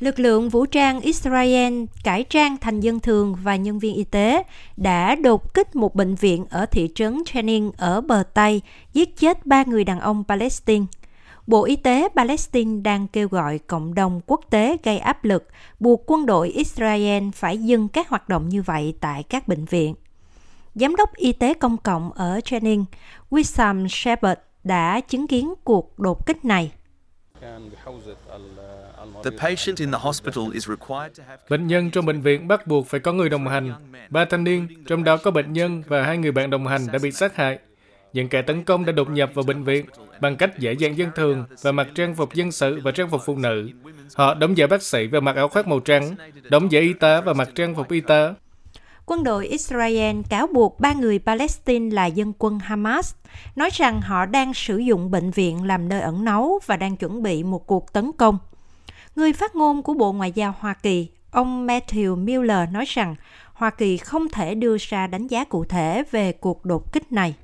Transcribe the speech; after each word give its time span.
Lực 0.00 0.18
lượng 0.18 0.48
vũ 0.48 0.66
trang 0.66 1.00
Israel 1.00 1.84
cải 2.04 2.24
trang 2.24 2.56
thành 2.56 2.80
dân 2.80 3.00
thường 3.00 3.36
và 3.42 3.56
nhân 3.56 3.78
viên 3.78 3.94
y 3.94 4.04
tế 4.04 4.42
đã 4.76 5.14
đột 5.14 5.54
kích 5.54 5.76
một 5.76 5.94
bệnh 5.94 6.14
viện 6.14 6.46
ở 6.50 6.66
thị 6.66 6.88
trấn 6.94 7.22
Jenin 7.32 7.70
ở 7.76 8.00
bờ 8.00 8.22
Tây, 8.34 8.62
giết 8.92 9.16
chết 9.16 9.46
ba 9.46 9.64
người 9.66 9.84
đàn 9.84 10.00
ông 10.00 10.24
Palestine. 10.28 10.86
Bộ 11.46 11.64
Y 11.64 11.76
tế 11.76 12.08
Palestine 12.16 12.80
đang 12.82 13.08
kêu 13.08 13.28
gọi 13.28 13.58
cộng 13.58 13.94
đồng 13.94 14.20
quốc 14.26 14.40
tế 14.50 14.76
gây 14.84 14.98
áp 14.98 15.24
lực, 15.24 15.48
buộc 15.80 16.02
quân 16.06 16.26
đội 16.26 16.48
Israel 16.48 17.28
phải 17.34 17.58
dừng 17.58 17.88
các 17.88 18.08
hoạt 18.08 18.28
động 18.28 18.48
như 18.48 18.62
vậy 18.62 18.94
tại 19.00 19.22
các 19.22 19.48
bệnh 19.48 19.64
viện. 19.64 19.94
Giám 20.74 20.96
đốc 20.96 21.14
Y 21.14 21.32
tế 21.32 21.54
công 21.54 21.76
cộng 21.76 22.12
ở 22.12 22.40
Jenin, 22.44 22.84
Wissam 23.30 23.88
Shepard, 23.88 24.40
đã 24.64 25.00
chứng 25.00 25.26
kiến 25.26 25.54
cuộc 25.64 25.98
đột 25.98 26.26
kích 26.26 26.44
này. 26.44 26.72
Bệnh 31.50 31.66
nhân 31.66 31.90
trong 31.90 32.06
bệnh 32.06 32.20
viện 32.20 32.48
bắt 32.48 32.66
buộc 32.66 32.86
phải 32.86 33.00
có 33.00 33.12
người 33.12 33.28
đồng 33.28 33.46
hành. 33.46 33.72
Ba 34.10 34.24
thanh 34.24 34.44
niên, 34.44 34.68
trong 34.86 35.04
đó 35.04 35.16
có 35.16 35.30
bệnh 35.30 35.52
nhân 35.52 35.82
và 35.86 36.02
hai 36.02 36.18
người 36.18 36.32
bạn 36.32 36.50
đồng 36.50 36.66
hành 36.66 36.86
đã 36.92 36.98
bị 37.02 37.12
sát 37.12 37.36
hại. 37.36 37.58
Những 38.12 38.28
kẻ 38.28 38.42
tấn 38.42 38.64
công 38.64 38.84
đã 38.84 38.92
đột 38.92 39.10
nhập 39.10 39.30
vào 39.34 39.44
bệnh 39.44 39.64
viện 39.64 39.86
bằng 40.20 40.36
cách 40.36 40.58
dễ 40.58 40.72
dàng 40.72 40.98
dân 40.98 41.10
thường 41.14 41.44
và 41.62 41.72
mặc 41.72 41.88
trang 41.94 42.14
phục 42.14 42.34
dân 42.34 42.52
sự 42.52 42.80
và 42.82 42.90
trang 42.90 43.10
phục 43.10 43.20
phụ 43.24 43.36
nữ. 43.36 43.70
Họ 44.14 44.34
đóng 44.34 44.56
giả 44.56 44.66
bác 44.66 44.82
sĩ 44.82 45.06
và 45.06 45.20
mặc 45.20 45.36
áo 45.36 45.48
khoác 45.48 45.66
màu 45.66 45.80
trắng, 45.80 46.14
đóng 46.42 46.72
giả 46.72 46.80
y 46.80 46.92
tá 46.92 47.20
và 47.20 47.32
mặc 47.32 47.48
trang 47.54 47.74
phục 47.74 47.90
y 47.90 48.00
tá. 48.00 48.34
Quân 49.06 49.24
đội 49.24 49.46
Israel 49.46 50.16
cáo 50.30 50.46
buộc 50.46 50.80
ba 50.80 50.92
người 50.92 51.18
Palestine 51.18 51.94
là 51.94 52.06
dân 52.06 52.32
quân 52.38 52.58
Hamas, 52.58 53.14
nói 53.56 53.70
rằng 53.72 54.00
họ 54.00 54.26
đang 54.26 54.54
sử 54.54 54.78
dụng 54.78 55.10
bệnh 55.10 55.30
viện 55.30 55.64
làm 55.64 55.88
nơi 55.88 56.00
ẩn 56.00 56.24
náu 56.24 56.58
và 56.66 56.76
đang 56.76 56.96
chuẩn 56.96 57.22
bị 57.22 57.42
một 57.42 57.66
cuộc 57.66 57.92
tấn 57.92 58.10
công. 58.18 58.38
Người 59.18 59.32
phát 59.32 59.56
ngôn 59.56 59.82
của 59.82 59.94
Bộ 59.94 60.12
Ngoại 60.12 60.32
giao 60.32 60.54
Hoa 60.58 60.74
Kỳ, 60.74 61.08
ông 61.30 61.66
Matthew 61.66 62.16
Miller 62.16 62.68
nói 62.72 62.84
rằng 62.88 63.14
Hoa 63.52 63.70
Kỳ 63.70 63.96
không 63.96 64.28
thể 64.28 64.54
đưa 64.54 64.76
ra 64.80 65.06
đánh 65.06 65.26
giá 65.26 65.44
cụ 65.44 65.64
thể 65.64 66.02
về 66.10 66.32
cuộc 66.32 66.64
đột 66.64 66.92
kích 66.92 67.12
này. 67.12 67.34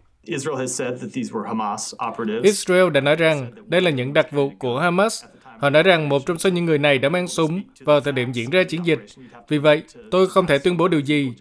Israel 2.43 2.91
đã 2.91 3.01
nói 3.01 3.17
rằng 3.17 3.53
đây 3.67 3.81
là 3.81 3.91
những 3.91 4.13
đặc 4.13 4.33
vụ 4.33 4.53
của 4.59 4.79
Hamas. 4.79 5.25
Họ 5.59 5.71
nói 5.71 5.83
rằng 5.83 6.09
một 6.09 6.27
trong 6.27 6.39
số 6.39 6.51
những 6.51 6.65
người 6.65 6.79
này 6.79 6.99
đã 6.99 7.09
mang 7.09 7.29
súng 7.29 7.63
vào 7.81 8.01
thời 8.01 8.13
điểm 8.13 8.33
diễn 8.33 8.51
ra 8.51 8.63
chiến 8.65 8.87
dịch. 8.87 9.05
Vì 9.49 9.59
vậy, 9.59 9.83
tôi 10.11 10.29
không 10.29 10.47
thể 10.47 10.59
tuyên 10.59 10.77
bố 10.77 10.89
điều 10.89 11.01
gì. 11.01 11.33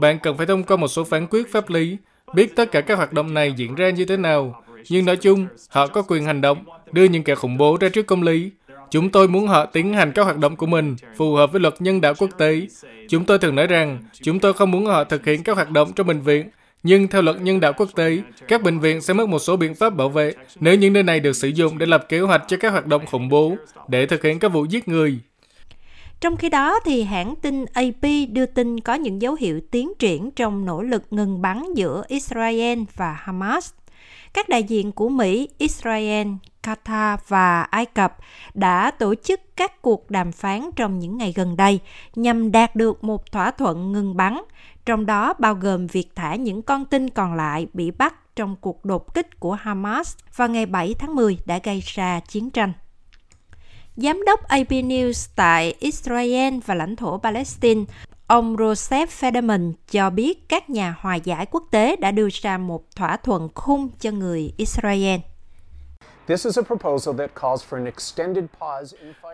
Bạn 0.00 0.18
cần 0.22 0.36
phải 0.36 0.46
thông 0.46 0.62
qua 0.62 0.76
một 0.76 0.88
số 0.88 1.04
phán 1.04 1.26
quyết 1.26 1.52
pháp 1.52 1.70
lý, 1.70 1.96
biết 2.34 2.56
tất 2.56 2.70
cả 2.72 2.80
các 2.80 2.98
hoạt 2.98 3.12
động 3.12 3.34
này 3.34 3.52
diễn 3.56 3.74
ra 3.74 3.90
như 3.90 4.04
thế 4.04 4.16
nào. 4.16 4.62
Nhưng 4.90 5.04
nói 5.04 5.16
chung, 5.16 5.46
họ 5.68 5.86
có 5.86 6.02
quyền 6.02 6.24
hành 6.24 6.40
động, 6.40 6.64
đưa 6.92 7.04
những 7.04 7.24
kẻ 7.24 7.34
khủng 7.34 7.58
bố 7.58 7.76
ra 7.80 7.88
trước 7.88 8.06
công 8.06 8.22
lý. 8.22 8.50
Chúng 8.92 9.10
tôi 9.10 9.28
muốn 9.28 9.48
họ 9.48 9.66
tiến 9.66 9.94
hành 9.94 10.12
các 10.12 10.22
hoạt 10.22 10.38
động 10.38 10.56
của 10.56 10.66
mình 10.66 10.96
phù 11.16 11.34
hợp 11.34 11.52
với 11.52 11.60
luật 11.60 11.74
nhân 11.82 12.00
đạo 12.00 12.14
quốc 12.18 12.30
tế. 12.38 12.66
Chúng 13.08 13.24
tôi 13.24 13.38
thường 13.38 13.54
nói 13.54 13.66
rằng 13.66 14.02
chúng 14.22 14.40
tôi 14.40 14.52
không 14.52 14.70
muốn 14.70 14.86
họ 14.86 15.04
thực 15.04 15.26
hiện 15.26 15.42
các 15.42 15.56
hoạt 15.56 15.70
động 15.70 15.92
trong 15.92 16.06
bệnh 16.06 16.20
viện 16.20 16.50
nhưng 16.82 17.08
theo 17.08 17.22
luật 17.22 17.40
nhân 17.40 17.60
đạo 17.60 17.72
quốc 17.76 17.88
tế, 17.94 18.18
các 18.48 18.62
bệnh 18.62 18.78
viện 18.78 19.00
sẽ 19.00 19.14
mất 19.14 19.28
một 19.28 19.38
số 19.38 19.56
biện 19.56 19.74
pháp 19.74 19.90
bảo 19.90 20.08
vệ 20.08 20.32
nếu 20.60 20.74
những 20.74 20.92
nơi 20.92 21.02
này 21.02 21.20
được 21.20 21.32
sử 21.32 21.48
dụng 21.48 21.78
để 21.78 21.86
lập 21.86 22.06
kế 22.08 22.20
hoạch 22.20 22.42
cho 22.48 22.56
các 22.56 22.70
hoạt 22.70 22.86
động 22.86 23.06
khủng 23.06 23.28
bố, 23.28 23.56
để 23.88 24.06
thực 24.06 24.22
hiện 24.22 24.38
các 24.38 24.48
vụ 24.48 24.64
giết 24.64 24.88
người. 24.88 25.18
Trong 26.20 26.36
khi 26.36 26.48
đó, 26.48 26.80
thì 26.84 27.02
hãng 27.02 27.34
tin 27.42 27.64
AP 27.72 28.02
đưa 28.32 28.46
tin 28.46 28.80
có 28.80 28.94
những 28.94 29.22
dấu 29.22 29.34
hiệu 29.34 29.60
tiến 29.70 29.92
triển 29.98 30.30
trong 30.30 30.64
nỗ 30.64 30.82
lực 30.82 31.02
ngừng 31.10 31.42
bắn 31.42 31.64
giữa 31.74 32.02
Israel 32.08 32.78
và 32.96 33.12
Hamas. 33.12 33.72
Các 34.34 34.48
đại 34.48 34.62
diện 34.62 34.92
của 34.92 35.08
Mỹ, 35.08 35.48
Israel, 35.58 36.28
Qatar 36.62 37.16
và 37.28 37.62
Ai 37.62 37.86
Cập 37.86 38.16
đã 38.54 38.90
tổ 38.90 39.14
chức 39.14 39.40
các 39.56 39.82
cuộc 39.82 40.10
đàm 40.10 40.32
phán 40.32 40.70
trong 40.76 40.98
những 40.98 41.18
ngày 41.18 41.32
gần 41.36 41.56
đây 41.56 41.80
nhằm 42.14 42.52
đạt 42.52 42.76
được 42.76 43.04
một 43.04 43.32
thỏa 43.32 43.50
thuận 43.50 43.92
ngừng 43.92 44.16
bắn, 44.16 44.42
trong 44.86 45.06
đó 45.06 45.34
bao 45.38 45.54
gồm 45.54 45.86
việc 45.86 46.08
thả 46.14 46.34
những 46.34 46.62
con 46.62 46.84
tin 46.84 47.10
còn 47.10 47.34
lại 47.34 47.66
bị 47.72 47.90
bắt 47.90 48.14
trong 48.36 48.56
cuộc 48.60 48.84
đột 48.84 49.14
kích 49.14 49.40
của 49.40 49.52
Hamas 49.52 50.16
vào 50.36 50.48
ngày 50.48 50.66
7 50.66 50.94
tháng 50.98 51.14
10 51.14 51.38
đã 51.46 51.58
gây 51.62 51.82
ra 51.84 52.20
chiến 52.20 52.50
tranh. 52.50 52.72
Giám 53.96 54.24
đốc 54.26 54.42
AP 54.42 54.70
News 54.70 55.28
tại 55.36 55.74
Israel 55.78 56.54
và 56.66 56.74
lãnh 56.74 56.96
thổ 56.96 57.18
Palestine, 57.18 57.84
ông 58.32 58.56
Joseph 58.56 59.06
Federman 59.20 59.72
cho 59.90 60.10
biết 60.10 60.48
các 60.48 60.70
nhà 60.70 60.94
hòa 60.98 61.14
giải 61.14 61.46
quốc 61.50 61.62
tế 61.70 61.96
đã 61.96 62.10
đưa 62.10 62.28
ra 62.32 62.58
một 62.58 62.96
thỏa 62.96 63.16
thuận 63.16 63.48
khung 63.54 63.88
cho 64.00 64.10
người 64.10 64.52
Israel. 64.56 65.20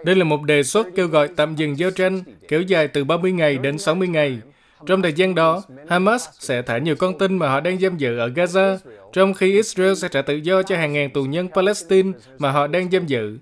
Đây 0.04 0.14
là 0.14 0.24
một 0.24 0.42
đề 0.42 0.62
xuất 0.62 0.86
kêu 0.96 1.08
gọi 1.08 1.28
tạm 1.36 1.56
dừng 1.56 1.78
giao 1.78 1.90
tranh 1.90 2.22
kéo 2.48 2.62
dài 2.62 2.88
từ 2.88 3.04
30 3.04 3.32
ngày 3.32 3.58
đến 3.58 3.78
60 3.78 4.08
ngày. 4.08 4.38
Trong 4.86 5.02
thời 5.02 5.12
gian 5.12 5.34
đó, 5.34 5.62
Hamas 5.88 6.28
sẽ 6.38 6.62
thả 6.62 6.78
nhiều 6.78 6.96
con 6.96 7.18
tin 7.18 7.38
mà 7.38 7.48
họ 7.48 7.60
đang 7.60 7.78
giam 7.78 7.96
giữ 7.96 8.18
ở 8.18 8.28
Gaza, 8.28 8.78
trong 9.12 9.34
khi 9.34 9.52
Israel 9.52 9.94
sẽ 9.94 10.08
trả 10.08 10.22
tự 10.22 10.34
do 10.34 10.62
cho 10.62 10.76
hàng 10.76 10.92
ngàn 10.92 11.10
tù 11.10 11.24
nhân 11.24 11.48
Palestine 11.54 12.12
mà 12.38 12.50
họ 12.50 12.66
đang 12.66 12.90
giam 12.90 13.06
giữ. 13.06 13.38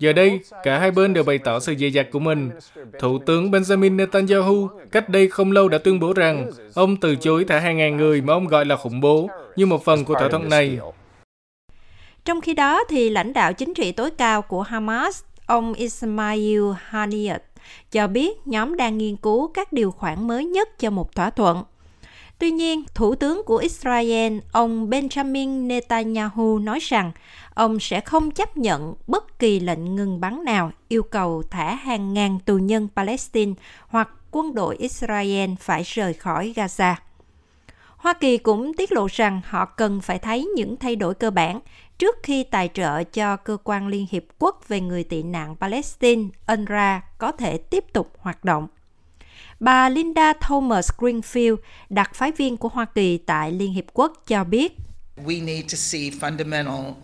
Giờ 0.00 0.12
đây, 0.12 0.40
cả 0.62 0.78
hai 0.78 0.90
bên 0.90 1.14
đều 1.14 1.24
bày 1.24 1.38
tỏ 1.38 1.60
sự 1.60 1.74
dè 1.78 1.88
dặt 1.88 2.06
của 2.12 2.18
mình. 2.18 2.50
Thủ 2.98 3.18
tướng 3.18 3.50
Benjamin 3.50 3.96
Netanyahu 3.96 4.68
cách 4.92 5.08
đây 5.08 5.28
không 5.28 5.52
lâu 5.52 5.68
đã 5.68 5.78
tuyên 5.78 6.00
bố 6.00 6.12
rằng 6.12 6.50
ông 6.74 6.96
từ 6.96 7.16
chối 7.16 7.44
thả 7.48 7.58
hàng 7.58 7.76
ngàn 7.76 7.96
người 7.96 8.20
mà 8.20 8.32
ông 8.32 8.46
gọi 8.46 8.64
là 8.64 8.76
khủng 8.76 9.00
bố 9.00 9.28
như 9.56 9.66
một 9.66 9.84
phần 9.84 10.04
của 10.04 10.14
thỏa 10.14 10.28
thuận 10.28 10.48
này. 10.48 10.78
Trong 12.24 12.40
khi 12.40 12.54
đó, 12.54 12.84
thì 12.88 13.10
lãnh 13.10 13.32
đạo 13.32 13.52
chính 13.52 13.74
trị 13.74 13.92
tối 13.92 14.10
cao 14.10 14.42
của 14.42 14.62
Hamas, 14.62 15.22
ông 15.46 15.72
Ismail 15.72 16.62
Haniyeh, 16.78 17.42
cho 17.90 18.06
biết 18.06 18.46
nhóm 18.46 18.76
đang 18.76 18.98
nghiên 18.98 19.16
cứu 19.16 19.48
các 19.54 19.72
điều 19.72 19.90
khoản 19.90 20.26
mới 20.28 20.44
nhất 20.44 20.78
cho 20.78 20.90
một 20.90 21.14
thỏa 21.14 21.30
thuận. 21.30 21.62
Tuy 22.40 22.50
nhiên, 22.50 22.84
Thủ 22.94 23.14
tướng 23.14 23.42
của 23.46 23.56
Israel, 23.56 24.38
ông 24.52 24.90
Benjamin 24.90 25.66
Netanyahu 25.66 26.58
nói 26.58 26.78
rằng 26.82 27.12
ông 27.54 27.80
sẽ 27.80 28.00
không 28.00 28.30
chấp 28.30 28.56
nhận 28.56 28.94
bất 29.06 29.38
kỳ 29.38 29.60
lệnh 29.60 29.96
ngừng 29.96 30.20
bắn 30.20 30.44
nào 30.44 30.70
yêu 30.88 31.02
cầu 31.02 31.42
thả 31.50 31.74
hàng 31.74 32.14
ngàn 32.14 32.38
tù 32.46 32.58
nhân 32.58 32.88
Palestine 32.96 33.52
hoặc 33.88 34.10
quân 34.30 34.54
đội 34.54 34.76
Israel 34.76 35.50
phải 35.60 35.82
rời 35.82 36.14
khỏi 36.14 36.52
Gaza. 36.56 36.94
Hoa 37.96 38.12
Kỳ 38.12 38.38
cũng 38.38 38.74
tiết 38.74 38.92
lộ 38.92 39.06
rằng 39.10 39.40
họ 39.44 39.64
cần 39.64 40.00
phải 40.00 40.18
thấy 40.18 40.48
những 40.56 40.76
thay 40.76 40.96
đổi 40.96 41.14
cơ 41.14 41.30
bản 41.30 41.60
trước 41.98 42.16
khi 42.22 42.44
tài 42.44 42.68
trợ 42.74 43.04
cho 43.04 43.36
cơ 43.36 43.56
quan 43.64 43.88
Liên 43.88 44.06
Hiệp 44.10 44.24
Quốc 44.38 44.68
về 44.68 44.80
người 44.80 45.04
tị 45.04 45.22
nạn 45.22 45.56
Palestine, 45.56 46.22
UNRWA, 46.46 47.00
có 47.18 47.32
thể 47.32 47.58
tiếp 47.58 47.84
tục 47.92 48.12
hoạt 48.18 48.44
động. 48.44 48.68
Bà 49.60 49.88
Linda 49.88 50.32
Thomas 50.32 50.90
Greenfield, 50.98 51.56
đặc 51.90 52.10
phái 52.14 52.32
viên 52.32 52.56
của 52.56 52.68
Hoa 52.68 52.84
Kỳ 52.84 53.18
tại 53.18 53.52
Liên 53.52 53.72
Hiệp 53.72 53.84
Quốc 53.92 54.12
cho 54.26 54.44
biết, 54.44 54.76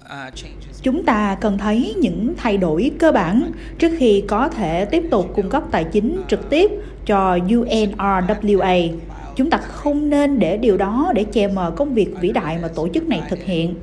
uh, 0.05 0.34
Chúng 0.83 1.05
ta 1.05 1.37
cần 1.41 1.59
thấy 1.59 1.95
những 1.99 2.34
thay 2.37 2.56
đổi 2.56 2.91
cơ 2.99 3.12
bản 3.12 3.53
trước 3.78 3.93
khi 3.99 4.25
có 4.28 4.49
thể 4.49 4.84
tiếp 4.84 5.03
tục 5.11 5.33
cung 5.34 5.50
cấp 5.50 5.62
tài 5.71 5.84
chính 5.84 6.22
trực 6.28 6.50
tiếp 6.50 6.71
cho 7.06 7.37
UNRWA. 7.37 8.97
Chúng 9.37 9.50
ta 9.50 9.59
không 9.59 10.11
nên 10.11 10.39
để 10.39 10.56
điều 10.56 10.77
đó 10.77 11.12
để 11.15 11.25
che 11.25 11.49
mờ 11.49 11.72
công 11.77 11.95
việc 11.95 12.09
vĩ 12.21 12.33
đại 12.33 12.59
mà 12.62 12.69
tổ 12.69 12.89
chức 12.95 13.09
này 13.09 13.22
thực 13.28 13.43
hiện. 13.43 13.75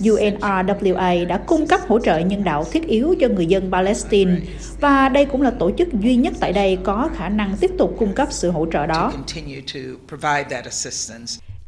UNRWA 0.00 1.26
đã 1.26 1.38
cung 1.46 1.66
cấp 1.66 1.80
hỗ 1.88 1.98
trợ 1.98 2.18
nhân 2.18 2.44
đạo 2.44 2.64
thiết 2.72 2.86
yếu 2.86 3.14
cho 3.20 3.28
người 3.28 3.46
dân 3.46 3.72
Palestine 3.72 4.36
và 4.80 5.08
đây 5.08 5.24
cũng 5.24 5.42
là 5.42 5.50
tổ 5.50 5.70
chức 5.78 5.88
duy 5.92 6.16
nhất 6.16 6.34
tại 6.40 6.52
đây 6.52 6.78
có 6.84 7.08
khả 7.14 7.28
năng 7.28 7.56
tiếp 7.60 7.70
tục 7.78 7.94
cung 7.98 8.12
cấp 8.12 8.28
sự 8.30 8.50
hỗ 8.50 8.66
trợ 8.72 8.86
đó. 8.86 9.12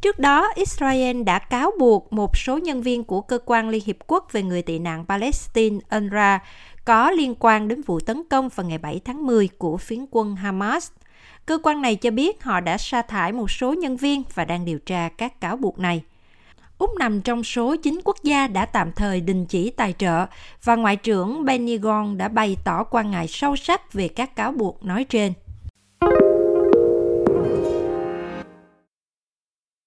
Trước 0.01 0.19
đó, 0.19 0.51
Israel 0.55 1.23
đã 1.23 1.39
cáo 1.39 1.71
buộc 1.79 2.13
một 2.13 2.37
số 2.37 2.57
nhân 2.57 2.81
viên 2.81 3.03
của 3.03 3.21
Cơ 3.21 3.39
quan 3.45 3.69
Liên 3.69 3.83
Hiệp 3.85 3.95
Quốc 4.07 4.27
về 4.31 4.43
người 4.43 4.61
tị 4.61 4.79
nạn 4.79 5.05
Palestine 5.07 5.77
UNRWA 5.89 6.39
có 6.85 7.11
liên 7.11 7.35
quan 7.39 7.67
đến 7.67 7.81
vụ 7.81 7.99
tấn 7.99 8.23
công 8.29 8.49
vào 8.49 8.67
ngày 8.67 8.77
7 8.77 9.01
tháng 9.05 9.25
10 9.25 9.49
của 9.57 9.77
phiến 9.77 10.05
quân 10.11 10.35
Hamas. 10.35 10.91
Cơ 11.45 11.57
quan 11.63 11.81
này 11.81 11.95
cho 11.95 12.11
biết 12.11 12.43
họ 12.43 12.59
đã 12.59 12.77
sa 12.77 13.01
thải 13.01 13.31
một 13.31 13.51
số 13.51 13.73
nhân 13.73 13.97
viên 13.97 14.23
và 14.33 14.45
đang 14.45 14.65
điều 14.65 14.79
tra 14.79 15.09
các 15.17 15.41
cáo 15.41 15.57
buộc 15.57 15.79
này. 15.79 16.01
Úc 16.79 16.95
nằm 16.99 17.21
trong 17.21 17.43
số 17.43 17.75
9 17.75 17.99
quốc 18.03 18.17
gia 18.23 18.47
đã 18.47 18.65
tạm 18.65 18.91
thời 18.91 19.21
đình 19.21 19.45
chỉ 19.45 19.69
tài 19.69 19.93
trợ 19.97 20.25
và 20.63 20.75
Ngoại 20.75 20.95
trưởng 20.95 21.45
Benny 21.45 21.77
Gantz 21.77 22.17
đã 22.17 22.27
bày 22.27 22.57
tỏ 22.63 22.83
quan 22.83 23.11
ngại 23.11 23.27
sâu 23.27 23.55
sắc 23.55 23.93
về 23.93 24.07
các 24.07 24.35
cáo 24.35 24.51
buộc 24.51 24.85
nói 24.85 25.03
trên. 25.03 25.33